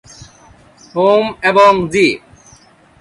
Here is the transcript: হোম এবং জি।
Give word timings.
হোম 0.95 1.25
এবং 1.41 1.71
জি। 1.93 2.07